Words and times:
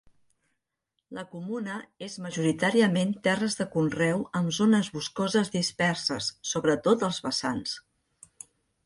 La 1.17 1.23
comuna 1.33 1.73
és 2.07 2.15
majoritàriament 2.23 3.11
terres 3.27 3.57
de 3.59 3.67
conreu 3.75 4.23
amb 4.39 4.55
zones 4.61 4.89
boscoses 4.95 5.53
disperses, 5.57 6.31
sobretot 6.53 7.07
als 7.11 7.21
vessants. 7.27 7.77